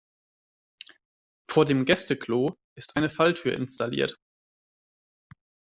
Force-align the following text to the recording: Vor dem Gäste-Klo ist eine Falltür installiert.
Vor 1.47 1.65
dem 1.65 1.85
Gäste-Klo 1.85 2.55
ist 2.75 2.97
eine 2.97 3.07
Falltür 3.11 3.53
installiert. 3.53 4.17